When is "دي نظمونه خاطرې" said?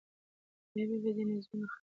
1.15-1.79